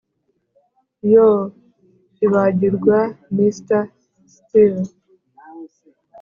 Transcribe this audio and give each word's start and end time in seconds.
yoo, 1.11 1.41
ibagirwa 2.25 2.99
mr 3.35 3.81
steele. 4.33 4.83